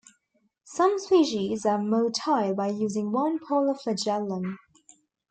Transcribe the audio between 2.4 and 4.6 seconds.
by using one polar flagellum.